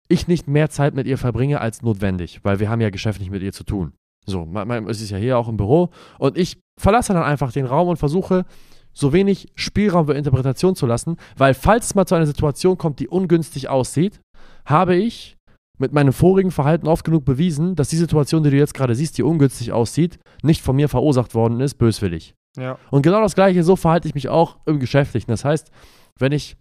ich 0.07 0.27
nicht 0.27 0.47
mehr 0.47 0.69
Zeit 0.69 0.93
mit 0.93 1.07
ihr 1.07 1.17
verbringe 1.17 1.59
als 1.59 1.81
notwendig, 1.81 2.39
weil 2.43 2.59
wir 2.59 2.69
haben 2.69 2.81
ja 2.81 2.89
geschäftlich 2.89 3.29
mit 3.29 3.41
ihr 3.41 3.51
zu 3.51 3.63
tun. 3.65 3.93
So, 4.25 4.47
es 4.87 5.01
ist 5.01 5.09
ja 5.09 5.17
hier 5.17 5.37
auch 5.37 5.47
im 5.47 5.57
Büro. 5.57 5.89
Und 6.19 6.37
ich 6.37 6.59
verlasse 6.79 7.13
dann 7.13 7.23
einfach 7.23 7.51
den 7.51 7.65
Raum 7.65 7.87
und 7.87 7.97
versuche, 7.97 8.45
so 8.93 9.13
wenig 9.13 9.49
Spielraum 9.55 10.05
für 10.05 10.13
Interpretation 10.13 10.75
zu 10.75 10.85
lassen, 10.85 11.17
weil 11.37 11.53
falls 11.53 11.87
es 11.87 11.95
mal 11.95 12.05
zu 12.05 12.15
einer 12.15 12.27
Situation 12.27 12.77
kommt, 12.77 12.99
die 12.99 13.07
ungünstig 13.07 13.69
aussieht, 13.69 14.19
habe 14.65 14.95
ich 14.95 15.37
mit 15.77 15.93
meinem 15.93 16.13
vorigen 16.13 16.51
Verhalten 16.51 16.87
oft 16.87 17.03
genug 17.03 17.25
bewiesen, 17.25 17.75
dass 17.75 17.89
die 17.89 17.95
Situation, 17.95 18.43
die 18.43 18.51
du 18.51 18.57
jetzt 18.57 18.73
gerade 18.73 18.93
siehst, 18.93 19.17
die 19.17 19.23
ungünstig 19.23 19.71
aussieht, 19.71 20.19
nicht 20.43 20.61
von 20.61 20.75
mir 20.75 20.89
verursacht 20.89 21.33
worden 21.33 21.59
ist, 21.59 21.75
böswillig. 21.75 22.35
Ja. 22.57 22.77
Und 22.91 23.01
genau 23.01 23.21
das 23.21 23.33
Gleiche, 23.33 23.63
so 23.63 23.75
verhalte 23.75 24.07
ich 24.07 24.13
mich 24.13 24.29
auch 24.29 24.57
im 24.65 24.79
Geschäftlichen. 24.79 25.31
Das 25.31 25.43
heißt, 25.43 25.71
wenn 26.19 26.33
ich 26.33 26.57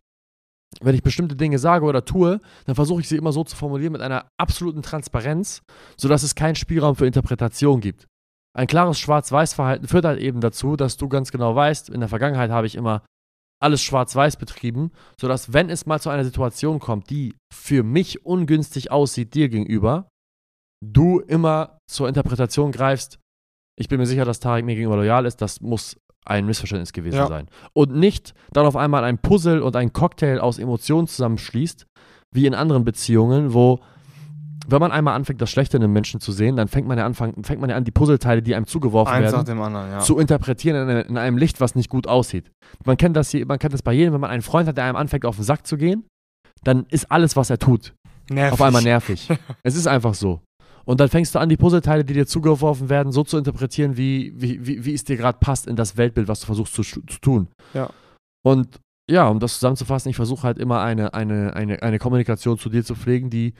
wenn 0.80 0.94
ich 0.94 1.02
bestimmte 1.02 1.36
Dinge 1.36 1.58
sage 1.58 1.84
oder 1.84 2.04
tue, 2.04 2.40
dann 2.66 2.74
versuche 2.74 3.00
ich 3.00 3.08
sie 3.08 3.16
immer 3.16 3.32
so 3.32 3.44
zu 3.44 3.56
formulieren 3.56 3.92
mit 3.92 4.02
einer 4.02 4.28
absoluten 4.38 4.82
Transparenz, 4.82 5.62
sodass 5.96 6.22
es 6.22 6.34
keinen 6.34 6.54
Spielraum 6.54 6.96
für 6.96 7.06
Interpretation 7.06 7.80
gibt. 7.80 8.06
Ein 8.56 8.66
klares 8.66 8.98
Schwarz-Weiß-Verhalten 8.98 9.88
führt 9.88 10.04
halt 10.04 10.20
eben 10.20 10.40
dazu, 10.40 10.76
dass 10.76 10.96
du 10.96 11.08
ganz 11.08 11.30
genau 11.30 11.54
weißt, 11.54 11.88
in 11.90 12.00
der 12.00 12.08
Vergangenheit 12.08 12.50
habe 12.50 12.66
ich 12.66 12.74
immer 12.74 13.04
alles 13.62 13.82
schwarz-weiß 13.82 14.36
betrieben, 14.36 14.90
sodass, 15.20 15.52
wenn 15.52 15.70
es 15.70 15.86
mal 15.86 16.00
zu 16.00 16.08
einer 16.10 16.24
Situation 16.24 16.78
kommt, 16.78 17.10
die 17.10 17.36
für 17.52 17.82
mich 17.82 18.24
ungünstig 18.24 18.90
aussieht 18.90 19.34
dir 19.34 19.48
gegenüber, 19.48 20.08
du 20.82 21.20
immer 21.20 21.78
zur 21.88 22.08
Interpretation 22.08 22.72
greifst, 22.72 23.18
ich 23.78 23.88
bin 23.88 23.98
mir 23.98 24.06
sicher, 24.06 24.24
dass 24.24 24.40
Tarek 24.40 24.64
mir 24.64 24.74
gegenüber 24.74 24.96
loyal 24.96 25.26
ist, 25.26 25.42
das 25.42 25.60
muss 25.60 25.96
ein 26.24 26.46
Missverständnis 26.46 26.92
gewesen 26.92 27.16
ja. 27.16 27.26
sein. 27.26 27.46
Und 27.72 27.94
nicht 27.94 28.34
dann 28.52 28.66
auf 28.66 28.76
einmal 28.76 29.04
ein 29.04 29.18
Puzzle 29.18 29.62
und 29.62 29.76
ein 29.76 29.92
Cocktail 29.92 30.38
aus 30.38 30.58
Emotionen 30.58 31.06
zusammenschließt, 31.06 31.86
wie 32.32 32.46
in 32.46 32.54
anderen 32.54 32.84
Beziehungen, 32.84 33.54
wo, 33.54 33.80
wenn 34.68 34.80
man 34.80 34.92
einmal 34.92 35.14
anfängt, 35.14 35.40
das 35.40 35.50
Schlechte 35.50 35.76
in 35.76 35.82
einem 35.82 35.92
Menschen 35.92 36.20
zu 36.20 36.32
sehen, 36.32 36.56
dann 36.56 36.68
fängt 36.68 36.86
man 36.86 36.98
ja, 36.98 37.06
anfang, 37.06 37.42
fängt 37.42 37.60
man 37.60 37.70
ja 37.70 37.76
an, 37.76 37.84
die 37.84 37.90
Puzzleteile, 37.90 38.42
die 38.42 38.54
einem 38.54 38.66
zugeworfen 38.66 39.12
Eins 39.12 39.32
werden, 39.32 39.60
anderen, 39.60 39.90
ja. 39.90 39.98
zu 40.00 40.18
interpretieren 40.18 40.88
in, 40.88 40.96
in, 40.96 41.18
einem 41.18 41.38
Licht, 41.38 41.60
was 41.60 41.74
nicht 41.74 41.88
gut 41.88 42.06
aussieht. 42.06 42.50
Man 42.84 42.96
kennt, 42.96 43.16
das 43.16 43.30
hier, 43.30 43.46
man 43.46 43.58
kennt 43.58 43.74
das 43.74 43.82
bei 43.82 43.92
jedem, 43.92 44.14
wenn 44.14 44.20
man 44.20 44.30
einen 44.30 44.42
Freund 44.42 44.68
hat, 44.68 44.76
der 44.76 44.84
einem 44.84 44.96
anfängt, 44.96 45.24
auf 45.24 45.36
den 45.36 45.44
Sack 45.44 45.66
zu 45.66 45.76
gehen, 45.76 46.04
dann 46.62 46.86
ist 46.90 47.10
alles, 47.10 47.36
was 47.36 47.50
er 47.50 47.58
tut, 47.58 47.94
nervig. 48.28 48.52
auf 48.52 48.62
einmal 48.62 48.82
nervig. 48.82 49.28
es 49.62 49.74
ist 49.74 49.86
einfach 49.86 50.14
so. 50.14 50.40
Und 50.84 51.00
dann 51.00 51.08
fängst 51.08 51.34
du 51.34 51.38
an, 51.38 51.48
die 51.48 51.56
Puzzleteile, 51.56 52.04
die 52.04 52.14
dir 52.14 52.26
zugeworfen 52.26 52.88
werden, 52.88 53.12
so 53.12 53.24
zu 53.24 53.38
interpretieren, 53.38 53.96
wie, 53.96 54.32
wie, 54.36 54.66
wie, 54.66 54.84
wie 54.84 54.94
es 54.94 55.04
dir 55.04 55.16
gerade 55.16 55.38
passt 55.38 55.66
in 55.66 55.76
das 55.76 55.96
Weltbild, 55.96 56.28
was 56.28 56.40
du 56.40 56.46
versuchst 56.46 56.74
zu, 56.74 56.82
zu 56.82 57.20
tun. 57.20 57.48
Ja. 57.74 57.90
Und 58.42 58.80
ja, 59.10 59.28
um 59.28 59.40
das 59.40 59.54
zusammenzufassen, 59.54 60.10
ich 60.10 60.16
versuche 60.16 60.44
halt 60.44 60.58
immer 60.58 60.80
eine, 60.82 61.14
eine, 61.14 61.54
eine, 61.54 61.82
eine 61.82 61.98
Kommunikation 61.98 62.58
zu 62.58 62.70
dir 62.70 62.84
zu 62.84 62.94
pflegen, 62.94 63.28
die 63.28 63.54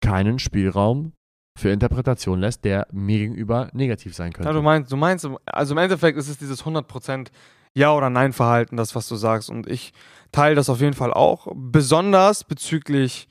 keinen 0.00 0.38
Spielraum 0.38 1.12
für 1.58 1.70
Interpretation 1.70 2.40
lässt, 2.40 2.64
der 2.64 2.86
mir 2.92 3.18
gegenüber 3.18 3.68
negativ 3.72 4.14
sein 4.14 4.32
könnte. 4.32 4.48
Ja, 4.48 4.54
du 4.54 4.62
meinst, 4.62 4.90
du 4.90 4.96
meinst, 4.96 5.28
also 5.46 5.74
im 5.74 5.78
Endeffekt 5.78 6.16
ist 6.16 6.28
es 6.28 6.38
dieses 6.38 6.64
100% 6.64 7.28
Ja- 7.74 7.94
oder 7.94 8.08
Nein-Verhalten, 8.08 8.76
das, 8.76 8.94
was 8.94 9.08
du 9.08 9.16
sagst. 9.16 9.50
Und 9.50 9.66
ich 9.66 9.92
teile 10.30 10.54
das 10.54 10.70
auf 10.70 10.80
jeden 10.80 10.94
Fall 10.94 11.12
auch. 11.12 11.48
Besonders 11.54 12.44
bezüglich 12.44 13.28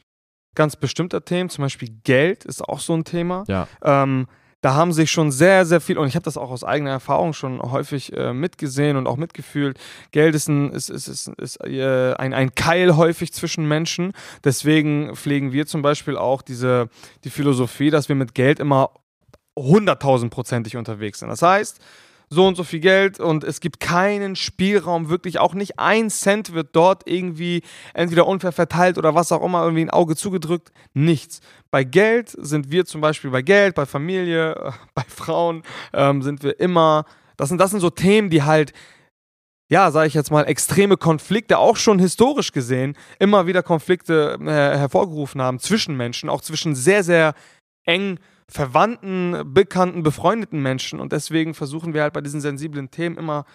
ganz 0.56 0.76
bestimmter 0.76 1.24
Themen, 1.24 1.50
zum 1.50 1.64
Beispiel 1.64 1.90
Geld 2.04 2.46
ist 2.46 2.62
auch 2.62 2.80
so 2.80 2.94
ein 2.94 3.04
Thema. 3.04 3.44
Ja. 3.48 3.68
Ähm, 3.84 4.28
da 4.62 4.76
haben 4.76 4.94
sich 4.94 5.10
schon 5.10 5.32
sehr, 5.32 5.66
sehr 5.66 5.82
viel, 5.82 5.98
und 5.98 6.08
ich 6.08 6.16
habe 6.16 6.24
das 6.24 6.38
auch 6.38 6.52
aus 6.52 6.64
eigener 6.64 6.92
Erfahrung 6.92 7.34
schon 7.34 7.60
häufig 7.62 8.16
äh, 8.16 8.32
mitgesehen 8.32 8.96
und 8.96 9.08
auch 9.08 9.18
mitgefühlt. 9.18 9.80
Geld 10.12 10.36
ist, 10.36 10.50
ein, 10.50 10.72
ist, 10.72 10.90
ist, 10.90 11.08
ist, 11.08 11.28
ist 11.30 11.66
äh, 11.66 12.14
ein, 12.14 12.34
ein 12.34 12.54
Keil 12.54 12.96
häufig 12.96 13.34
zwischen 13.34 13.68
Menschen. 13.68 14.14
Deswegen 14.44 15.16
pflegen 15.16 15.52
wir 15.52 15.66
zum 15.66 15.82
Beispiel 15.82 16.16
auch 16.16 16.44
diese, 16.44 16.90
die 17.24 17.32
Philosophie, 17.32 17.90
dass 17.90 18.08
wir 18.08 18.16
mit 18.16 18.36
Geld 18.36 18.60
immer 18.60 18.92
hunderttausendprozentig 19.58 20.78
unterwegs 20.78 21.20
sind. 21.20 21.30
Das 21.30 21.42
heißt, 21.42 21.82
so 22.34 22.48
und 22.48 22.56
so 22.56 22.64
viel 22.64 22.80
Geld 22.80 23.20
und 23.20 23.44
es 23.44 23.60
gibt 23.60 23.82
keinen 23.82 24.38
Spielraum, 24.38 25.10
wirklich 25.10 25.38
auch 25.38 25.54
nicht 25.54 25.78
ein 25.78 26.10
Cent 26.10 26.54
wird 26.54 26.70
dort 26.72 27.04
irgendwie 27.06 27.62
entweder 27.94 28.26
unfair 28.26 28.54
verteilt 28.54 28.98
oder 28.98 29.14
was 29.14 29.34
auch 29.34 29.44
immer, 29.44 29.64
irgendwie 29.64 29.84
ein 29.84 29.90
Auge 29.90 30.16
zugedrückt. 30.16 30.72
Nichts. 30.94 31.42
Bei 31.72 31.84
Geld 31.84 32.30
sind 32.40 32.72
wir 32.72 32.86
zum 32.86 33.02
Beispiel 33.02 33.32
bei 33.32 33.42
Geld, 33.42 33.76
bei 33.76 33.86
Familie, 33.86 34.74
bei 34.96 35.04
Frauen 35.08 35.64
ähm, 35.94 36.22
sind 36.22 36.42
wir 36.42 36.58
immer, 36.62 37.06
das 37.36 37.50
sind, 37.50 37.60
das 37.60 37.72
sind 37.72 37.82
so 37.82 37.90
Themen, 37.90 38.30
die 38.30 38.44
halt 38.44 38.72
ja, 39.70 39.90
sage 39.90 40.08
ich 40.08 40.14
jetzt 40.14 40.32
mal, 40.32 40.44
extreme 40.44 40.98
Konflikte, 40.98 41.58
auch 41.58 41.78
schon 41.78 41.98
historisch 41.98 42.52
gesehen, 42.52 42.98
immer 43.20 43.48
wieder 43.48 43.64
Konflikte 43.64 44.38
äh, 44.42 44.78
hervorgerufen 44.78 45.42
haben 45.42 45.60
zwischen 45.60 45.96
Menschen, 45.96 46.28
auch 46.28 46.42
zwischen 46.42 46.76
sehr, 46.76 47.06
sehr 47.06 47.34
eng 47.86 48.20
verwandten, 48.52 49.54
bekannten, 49.54 50.04
befreundeten 50.04 50.62
Menschen. 50.62 51.00
Und 51.00 51.14
deswegen 51.14 51.54
versuchen 51.54 51.94
wir 51.94 52.04
halt 52.04 52.14
bei 52.14 52.22
diesen 52.22 52.42
sensiblen 52.42 52.92
Themen 52.92 53.18
immer 53.18 53.46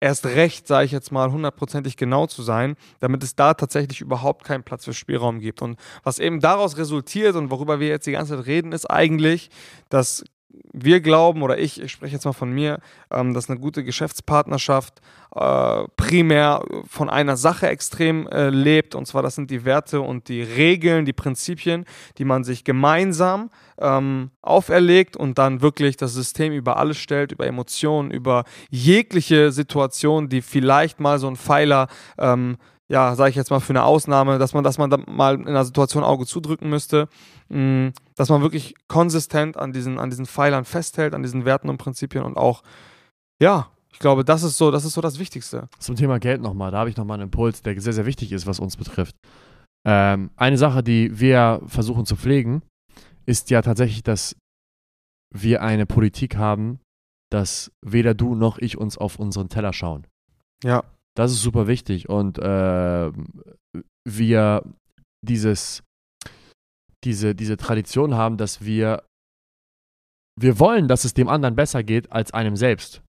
erst 0.00 0.26
recht, 0.26 0.66
sage 0.66 0.86
ich 0.86 0.92
jetzt 0.92 1.12
mal, 1.12 1.30
hundertprozentig 1.30 1.96
genau 1.96 2.26
zu 2.26 2.42
sein, 2.42 2.76
damit 3.00 3.22
es 3.22 3.36
da 3.36 3.54
tatsächlich 3.54 4.00
überhaupt 4.00 4.44
keinen 4.44 4.64
Platz 4.64 4.84
für 4.84 4.92
Spielraum 4.92 5.40
gibt. 5.40 5.62
Und 5.62 5.78
was 6.02 6.18
eben 6.18 6.40
daraus 6.40 6.76
resultiert 6.76 7.36
und 7.36 7.50
worüber 7.50 7.80
wir 7.80 7.88
jetzt 7.88 8.06
die 8.06 8.12
ganze 8.12 8.36
Zeit 8.36 8.46
reden, 8.46 8.72
ist 8.72 8.86
eigentlich, 8.90 9.50
dass 9.88 10.24
wir 10.72 11.00
glauben, 11.00 11.42
oder 11.42 11.58
ich, 11.58 11.80
ich 11.80 11.92
spreche 11.92 12.14
jetzt 12.14 12.24
mal 12.24 12.32
von 12.32 12.50
mir, 12.50 12.80
ähm, 13.10 13.34
dass 13.34 13.50
eine 13.50 13.58
gute 13.58 13.84
Geschäftspartnerschaft 13.84 15.00
äh, 15.34 15.84
primär 15.96 16.64
von 16.86 17.10
einer 17.10 17.36
Sache 17.36 17.68
extrem 17.68 18.26
äh, 18.28 18.48
lebt. 18.48 18.94
Und 18.94 19.06
zwar, 19.06 19.22
das 19.22 19.34
sind 19.34 19.50
die 19.50 19.64
Werte 19.64 20.00
und 20.00 20.28
die 20.28 20.42
Regeln, 20.42 21.04
die 21.04 21.12
Prinzipien, 21.12 21.84
die 22.16 22.24
man 22.24 22.44
sich 22.44 22.64
gemeinsam 22.64 23.50
ähm, 23.78 24.30
auferlegt 24.42 25.16
und 25.16 25.38
dann 25.38 25.60
wirklich 25.60 25.96
das 25.96 26.14
System 26.14 26.52
über 26.52 26.76
alles 26.76 26.98
stellt, 26.98 27.32
über 27.32 27.46
Emotionen, 27.46 28.10
über 28.10 28.44
jegliche 28.70 29.52
Situation, 29.52 30.28
die 30.28 30.42
vielleicht 30.42 31.00
mal 31.00 31.18
so 31.18 31.28
ein 31.28 31.36
Pfeiler 31.36 31.88
ähm, 32.18 32.56
ja, 32.90 33.14
sage 33.14 33.30
ich 33.30 33.36
jetzt 33.36 33.50
mal 33.50 33.60
für 33.60 33.72
eine 33.72 33.84
Ausnahme, 33.84 34.38
dass 34.38 34.54
man, 34.54 34.64
dass 34.64 34.78
man 34.78 34.90
da 34.90 34.98
mal 35.06 35.34
in 35.34 35.46
einer 35.46 35.64
Situation 35.64 36.04
Auge 36.04 36.26
zudrücken 36.26 36.70
müsste, 36.70 37.08
mh, 37.48 37.58
mm, 37.88 37.92
dass 38.16 38.30
man 38.30 38.42
wirklich 38.42 38.74
konsistent 38.88 39.56
an 39.56 39.72
diesen, 39.72 39.98
an 39.98 40.10
diesen 40.10 40.26
Pfeilern 40.26 40.64
festhält, 40.64 41.14
an 41.14 41.22
diesen 41.22 41.44
Werten 41.44 41.68
und 41.68 41.76
Prinzipien 41.76 42.24
und 42.24 42.36
auch, 42.36 42.62
ja, 43.40 43.68
ich 43.92 43.98
glaube, 43.98 44.24
das 44.24 44.42
ist 44.42 44.56
so, 44.56 44.70
das 44.70 44.84
ist 44.84 44.94
so 44.94 45.00
das 45.00 45.18
Wichtigste. 45.18 45.68
Zum 45.78 45.96
Thema 45.96 46.18
Geld 46.18 46.40
nochmal, 46.40 46.70
da 46.70 46.78
habe 46.78 46.90
ich 46.90 46.96
nochmal 46.96 47.16
einen 47.16 47.24
Impuls, 47.24 47.62
der 47.62 47.78
sehr, 47.80 47.92
sehr 47.92 48.06
wichtig 48.06 48.32
ist, 48.32 48.46
was 48.46 48.60
uns 48.60 48.76
betrifft. 48.76 49.16
Ähm, 49.86 50.30
eine 50.36 50.56
Sache, 50.56 50.82
die 50.82 51.18
wir 51.18 51.60
versuchen 51.66 52.06
zu 52.06 52.16
pflegen, 52.16 52.62
ist 53.26 53.50
ja 53.50 53.60
tatsächlich, 53.60 54.02
dass 54.02 54.36
wir 55.34 55.62
eine 55.62 55.84
Politik 55.84 56.36
haben, 56.36 56.80
dass 57.30 57.70
weder 57.82 58.14
du 58.14 58.34
noch 58.34 58.58
ich 58.58 58.78
uns 58.78 58.96
auf 58.96 59.18
unseren 59.18 59.48
Teller 59.48 59.72
schauen. 59.72 60.06
Ja. 60.64 60.84
Das 61.18 61.32
ist 61.32 61.42
super 61.42 61.66
wichtig 61.66 62.08
und 62.08 62.38
äh, 62.38 63.10
wir 64.08 64.62
dieses, 65.26 65.82
diese, 67.02 67.34
diese 67.34 67.56
Tradition 67.56 68.14
haben, 68.14 68.36
dass 68.36 68.64
wir, 68.64 69.04
wir 70.40 70.60
wollen, 70.60 70.86
dass 70.86 71.04
es 71.04 71.14
dem 71.14 71.28
anderen 71.28 71.56
besser 71.56 71.82
geht 71.82 72.12
als 72.12 72.32
einem 72.32 72.54
selbst. 72.54 73.02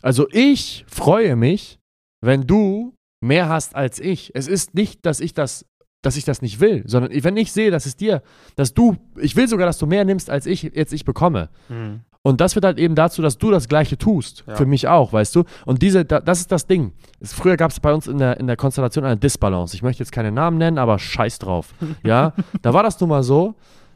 Also 0.00 0.26
ich 0.30 0.86
freue 0.88 1.36
mich, 1.36 1.78
wenn 2.24 2.46
du 2.46 2.94
mehr 3.22 3.50
hast 3.50 3.74
als 3.74 4.00
ich. 4.00 4.34
Es 4.34 4.48
ist 4.48 4.72
nicht, 4.72 5.04
dass 5.04 5.20
ich 5.20 5.34
das, 5.34 5.66
dass 6.02 6.16
ich 6.16 6.24
das 6.24 6.42
nicht 6.42 6.60
will, 6.60 6.84
sondern 6.86 7.12
wenn 7.24 7.36
ich 7.36 7.52
sehe, 7.52 7.70
dass 7.70 7.86
es 7.86 7.96
dir, 7.96 8.22
dass 8.56 8.72
du, 8.72 8.96
ich 9.16 9.34
will 9.36 9.48
sogar, 9.48 9.66
dass 9.66 9.78
du 9.78 9.86
mehr 9.86 10.04
nimmst, 10.04 10.30
als 10.30 10.46
ich 10.46 10.62
jetzt 10.62 10.92
ich 10.92 11.04
bekomme. 11.04 11.48
Mhm. 11.68 12.00
Und 12.22 12.40
das 12.40 12.54
wird 12.54 12.64
halt 12.64 12.78
eben 12.78 12.94
dazu, 12.94 13.22
dass 13.22 13.38
du 13.38 13.50
das 13.50 13.68
Gleiche 13.68 13.96
tust. 13.96 14.44
Ja. 14.46 14.56
Für 14.56 14.66
mich 14.66 14.86
auch, 14.86 15.12
weißt 15.12 15.34
du? 15.34 15.44
Und 15.64 15.82
diese, 15.82 16.04
das 16.04 16.40
ist 16.40 16.52
das 16.52 16.66
Ding. 16.66 16.92
Früher 17.22 17.56
gab 17.56 17.70
es 17.70 17.80
bei 17.80 17.92
uns 17.92 18.06
in 18.06 18.18
der, 18.18 18.38
in 18.38 18.46
der 18.46 18.56
Konstellation 18.56 19.04
eine 19.04 19.16
Disbalance. 19.16 19.74
Ich 19.74 19.82
möchte 19.82 20.02
jetzt 20.02 20.12
keine 20.12 20.32
Namen 20.32 20.58
nennen, 20.58 20.78
aber 20.78 20.98
scheiß 20.98 21.38
drauf. 21.38 21.74
ja, 22.04 22.34
da 22.62 22.74
war 22.74 22.82
das 22.82 23.00
nun 23.00 23.08
mal 23.08 23.22
so, 23.22 23.54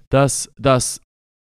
dass, 0.08 0.50
dass 0.58 1.00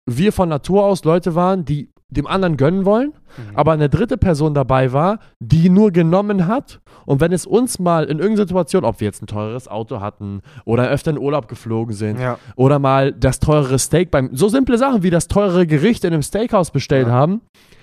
wir 0.07 0.33
von 0.33 0.49
Natur 0.49 0.85
aus 0.85 1.05
Leute 1.05 1.35
waren, 1.35 1.65
die 1.65 1.91
dem 2.11 2.27
anderen 2.27 2.57
gönnen 2.57 2.85
wollen, 2.85 3.09
mhm. 3.09 3.57
aber 3.57 3.73
eine 3.73 3.89
dritte 3.89 4.17
Person 4.17 4.55
dabei 4.55 4.93
war, 4.93 5.19
die 5.39 5.71
nur 5.71 5.93
genommen 5.93 6.47
hat. 6.47 6.81
Und 7.07 7.21
wenn 7.21 7.33
es 7.33 7.47
uns 7.47 7.79
mal 7.79 8.05
in 8.05 8.19
irgendeiner 8.19 8.49
Situation, 8.49 8.85
ob 8.85 9.01
wir 9.01 9.07
jetzt 9.07 9.23
ein 9.23 9.27
teures 9.27 9.69
Auto 9.69 10.01
hatten 10.01 10.43
oder 10.65 10.89
öfter 10.89 11.13
in 11.13 11.19
Urlaub 11.19 11.49
geflogen 11.49 11.95
sind 11.95 12.21
ja. 12.21 12.39
oder 12.57 12.79
mal 12.79 13.13
das 13.13 13.41
teurere 13.41 13.79
Steak 13.79 14.11
beim, 14.11 14.31
so 14.35 14.49
simple 14.49 14.79
Sachen 14.79 15.03
wie 15.03 15.11
das 15.11 15.29
teurere 15.29 15.67
Gericht 15.67 16.05
in 16.05 16.13
einem 16.13 16.23
Steakhouse 16.23 16.71
bestellt 16.71 17.07
ja. 17.09 17.13
haben, 17.13 17.41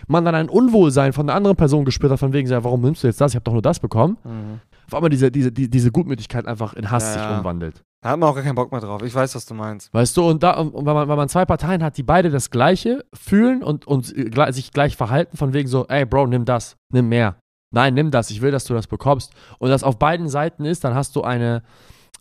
man 0.08 0.26
dann 0.26 0.36
ein 0.36 0.50
Unwohlsein 0.50 1.14
von 1.14 1.30
einer 1.30 1.36
anderen 1.36 1.56
Person 1.56 1.86
gespürt 1.86 2.12
hat, 2.12 2.20
von 2.20 2.34
wegen, 2.34 2.50
ja, 2.50 2.64
warum 2.64 2.82
nimmst 2.82 3.04
du 3.04 3.08
jetzt 3.08 3.22
das? 3.22 3.32
Ich 3.32 3.36
habe 3.36 3.44
doch 3.44 3.54
nur 3.54 3.62
das 3.62 3.80
bekommen. 3.80 4.18
Mhm. 4.24 4.62
Auf 4.88 4.96
einmal 4.96 5.10
diese, 5.10 5.32
diese, 5.32 5.52
die, 5.52 5.70
diese 5.70 5.92
Gutmütigkeit 5.92 6.48
einfach 6.48 6.74
in 6.74 6.90
Hass 6.90 7.16
ja, 7.16 7.30
sich 7.30 7.38
umwandelt. 7.38 7.84
Da 8.02 8.12
hat 8.12 8.20
man 8.20 8.30
auch 8.30 8.36
gar 8.36 8.44
keinen 8.44 8.56
Bock 8.56 8.72
mehr 8.72 8.80
drauf. 8.80 9.02
Ich 9.04 9.14
weiß, 9.14 9.36
was 9.36 9.46
du 9.46 9.54
meinst. 9.54 9.94
Weißt 9.94 10.16
du, 10.16 10.30
und, 10.30 10.44
da, 10.44 10.60
und 10.60 10.86
weil, 10.86 10.94
man, 10.94 11.08
weil 11.08 11.18
man 11.18 11.30
zwei 11.30 11.46
Parteien 11.46 11.84
hat, 11.84 11.98
die 11.98 12.04
beide 12.04 12.30
das 12.30 12.50
Gleiche 12.52 13.04
fühlen 13.14 13.64
und, 13.64 13.86
und 13.86 14.06
sich 14.06 14.72
gleich 14.72 14.96
verhalten, 14.96 15.36
von 15.36 15.54
wegen 15.54 15.68
so, 15.68 15.86
ey, 15.88 16.06
Bro, 16.06 16.28
nimm 16.28 16.46
das, 16.46 16.78
nimm 16.94 17.10
mehr. 17.10 17.38
Nein, 17.74 17.96
nimm 17.96 18.12
das, 18.12 18.30
ich 18.30 18.42
will, 18.42 18.52
dass 18.52 18.64
du 18.64 18.74
das 18.74 18.88
bekommst. 18.88 19.34
Und 19.60 19.70
das 19.70 19.84
auf 19.84 20.00
beiden 20.00 20.30
Seiten 20.30 20.64
ist, 20.64 20.84
dann 20.84 20.96
hast 20.96 21.16
du 21.18 21.24
eine, 21.24 21.64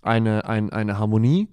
eine, 0.02 0.44
eine, 0.44 0.72
eine 0.72 0.98
Harmonie 0.98 1.48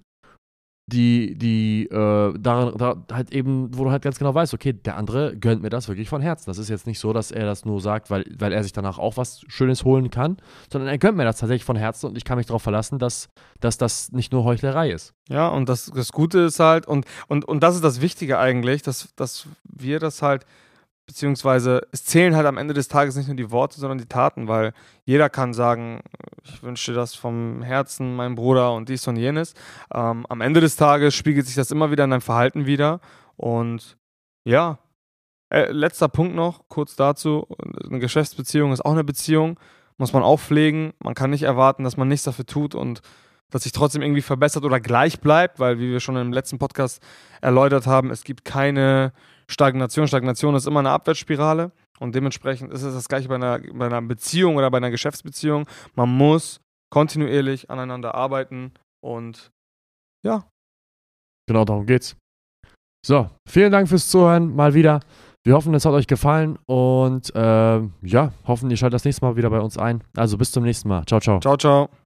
die, 0.86 1.34
die 1.36 1.86
äh, 1.86 2.38
daran, 2.38 2.76
da 2.76 2.96
halt 3.10 3.32
eben, 3.32 3.76
wo 3.76 3.84
du 3.84 3.90
halt 3.90 4.02
ganz 4.02 4.18
genau 4.18 4.34
weißt, 4.34 4.52
okay, 4.52 4.74
der 4.74 4.96
andere 4.96 5.36
gönnt 5.36 5.62
mir 5.62 5.70
das 5.70 5.88
wirklich 5.88 6.08
von 6.08 6.20
Herzen. 6.20 6.50
Das 6.50 6.58
ist 6.58 6.68
jetzt 6.68 6.86
nicht 6.86 6.98
so, 6.98 7.12
dass 7.12 7.30
er 7.30 7.46
das 7.46 7.64
nur 7.64 7.80
sagt, 7.80 8.10
weil, 8.10 8.26
weil 8.38 8.52
er 8.52 8.62
sich 8.62 8.72
danach 8.72 8.98
auch 8.98 9.16
was 9.16 9.44
Schönes 9.48 9.84
holen 9.84 10.10
kann, 10.10 10.36
sondern 10.70 10.88
er 10.90 10.98
gönnt 10.98 11.16
mir 11.16 11.24
das 11.24 11.38
tatsächlich 11.38 11.64
von 11.64 11.76
Herzen 11.76 12.06
und 12.06 12.18
ich 12.18 12.24
kann 12.24 12.36
mich 12.36 12.46
darauf 12.46 12.62
verlassen, 12.62 12.98
dass, 12.98 13.30
dass 13.60 13.78
das 13.78 14.12
nicht 14.12 14.32
nur 14.32 14.44
Heuchlerei 14.44 14.90
ist. 14.90 15.14
Ja, 15.28 15.48
und 15.48 15.68
das, 15.70 15.90
das 15.94 16.12
Gute 16.12 16.40
ist 16.40 16.60
halt, 16.60 16.86
und, 16.86 17.06
und, 17.28 17.46
und 17.46 17.62
das 17.62 17.76
ist 17.76 17.84
das 17.84 18.02
Wichtige 18.02 18.38
eigentlich, 18.38 18.82
dass, 18.82 19.08
dass 19.16 19.48
wir 19.64 20.00
das 20.00 20.20
halt 20.20 20.44
beziehungsweise 21.06 21.86
es 21.92 22.04
zählen 22.04 22.34
halt 22.34 22.46
am 22.46 22.56
Ende 22.56 22.74
des 22.74 22.88
Tages 22.88 23.16
nicht 23.16 23.26
nur 23.26 23.36
die 23.36 23.50
Worte, 23.50 23.78
sondern 23.78 23.98
die 23.98 24.06
Taten, 24.06 24.48
weil 24.48 24.72
jeder 25.04 25.28
kann 25.28 25.52
sagen, 25.52 26.02
ich 26.42 26.62
wünsche 26.62 26.92
das 26.92 27.14
vom 27.14 27.62
Herzen, 27.62 28.16
mein 28.16 28.34
Bruder 28.34 28.72
und 28.72 28.88
dies 28.88 29.06
und 29.06 29.16
jenes. 29.16 29.54
Ähm, 29.92 30.26
am 30.28 30.40
Ende 30.40 30.60
des 30.60 30.76
Tages 30.76 31.14
spiegelt 31.14 31.46
sich 31.46 31.56
das 31.56 31.70
immer 31.70 31.90
wieder 31.90 32.04
in 32.04 32.10
deinem 32.10 32.20
Verhalten 32.20 32.66
wieder. 32.66 33.00
Und 33.36 33.96
ja, 34.44 34.78
äh, 35.50 35.70
letzter 35.70 36.08
Punkt 36.08 36.34
noch, 36.34 36.68
kurz 36.68 36.96
dazu, 36.96 37.46
eine 37.88 37.98
Geschäftsbeziehung 37.98 38.72
ist 38.72 38.84
auch 38.84 38.92
eine 38.92 39.04
Beziehung, 39.04 39.58
muss 39.98 40.12
man 40.12 40.22
auch 40.22 40.40
pflegen, 40.40 40.94
man 40.98 41.14
kann 41.14 41.30
nicht 41.30 41.44
erwarten, 41.44 41.84
dass 41.84 41.96
man 41.96 42.08
nichts 42.08 42.24
dafür 42.24 42.46
tut 42.46 42.74
und 42.74 43.00
dass 43.54 43.62
sich 43.62 43.70
trotzdem 43.70 44.02
irgendwie 44.02 44.20
verbessert 44.20 44.64
oder 44.64 44.80
gleich 44.80 45.20
bleibt, 45.20 45.60
weil 45.60 45.78
wie 45.78 45.92
wir 45.92 46.00
schon 46.00 46.16
im 46.16 46.32
letzten 46.32 46.58
Podcast 46.58 47.00
erläutert 47.40 47.86
haben, 47.86 48.10
es 48.10 48.24
gibt 48.24 48.44
keine 48.44 49.12
Stagnation. 49.48 50.08
Stagnation 50.08 50.56
ist 50.56 50.66
immer 50.66 50.80
eine 50.80 50.90
Abwärtsspirale 50.90 51.70
und 52.00 52.16
dementsprechend 52.16 52.72
ist 52.72 52.82
es 52.82 52.94
das 52.94 53.08
gleiche 53.08 53.28
bei 53.28 53.36
einer, 53.36 53.60
bei 53.60 53.86
einer 53.86 54.02
Beziehung 54.02 54.56
oder 54.56 54.72
bei 54.72 54.78
einer 54.78 54.90
Geschäftsbeziehung. 54.90 55.68
Man 55.94 56.08
muss 56.08 56.60
kontinuierlich 56.90 57.70
aneinander 57.70 58.16
arbeiten 58.16 58.72
und 59.00 59.52
ja. 60.26 60.48
Genau 61.46 61.64
darum 61.64 61.86
geht's. 61.86 62.16
So, 63.06 63.30
vielen 63.48 63.70
Dank 63.70 63.88
fürs 63.88 64.08
Zuhören 64.08 64.52
mal 64.56 64.74
wieder. 64.74 64.98
Wir 65.44 65.54
hoffen, 65.54 65.74
es 65.74 65.84
hat 65.84 65.92
euch 65.92 66.08
gefallen 66.08 66.58
und 66.66 67.32
äh, 67.36 67.80
ja, 68.02 68.32
hoffen, 68.48 68.68
ihr 68.70 68.76
schaltet 68.76 68.94
das 68.94 69.04
nächste 69.04 69.24
Mal 69.24 69.36
wieder 69.36 69.50
bei 69.50 69.60
uns 69.60 69.78
ein. 69.78 70.02
Also 70.16 70.38
bis 70.38 70.50
zum 70.50 70.64
nächsten 70.64 70.88
Mal. 70.88 71.04
Ciao, 71.04 71.20
ciao. 71.20 71.38
Ciao, 71.38 71.56
ciao. 71.56 72.03